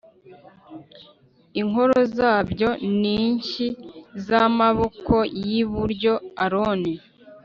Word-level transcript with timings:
Inkoro 1.61 1.97
zabyo 2.17 2.69
n 2.99 3.01
inshyi 3.21 3.67
z 4.23 4.27
amaboko 4.45 5.13
y 5.47 5.49
iburyo 5.61 6.13
Aroni 6.43 6.93